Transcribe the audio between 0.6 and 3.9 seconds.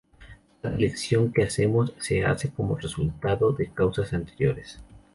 Cada elección que hacemos se hace como resultado de